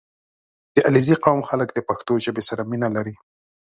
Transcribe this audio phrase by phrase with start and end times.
[0.75, 3.15] •د علیزي قوم خلک د پښتو ژبې سره مینه لري.